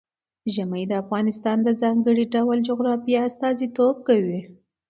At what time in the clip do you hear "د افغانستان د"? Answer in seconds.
0.89-1.69